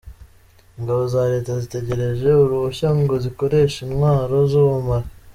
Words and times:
Ingabo 0.79 1.03
za 1.13 1.23
Leta 1.31 1.51
zitegereje 1.63 2.29
uruhushya 2.43 2.89
ngo 2.97 3.13
zikoreshe 3.23 3.77
intwaro 3.87 4.35
z’ubumara 4.51 5.07